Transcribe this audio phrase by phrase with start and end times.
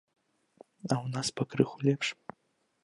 [0.61, 2.07] А ў нас пакрыху лепш.